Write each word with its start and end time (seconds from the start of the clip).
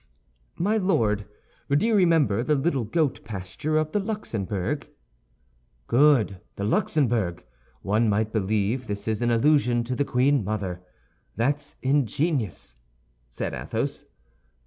"My 0.57 0.77
Lord, 0.77 1.27
do 1.69 1.85
you 1.85 1.93
remember 1.95 2.41
the 2.41 2.55
little 2.55 2.85
goat 2.85 3.23
pasture 3.23 3.77
of 3.77 3.91
the 3.91 3.99
Luxembourg?" 3.99 4.89
"Good, 5.85 6.41
the 6.55 6.63
Luxembourg! 6.63 7.45
One 7.83 8.09
might 8.09 8.33
believe 8.33 8.87
this 8.87 9.07
is 9.07 9.21
an 9.21 9.29
allusion 9.29 9.83
to 9.83 9.95
the 9.95 10.03
queen 10.03 10.43
mother! 10.43 10.81
That's 11.35 11.75
ingenious," 11.83 12.77
said 13.27 13.53
Athos. 13.53 14.05